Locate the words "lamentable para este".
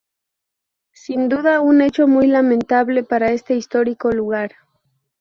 2.25-3.53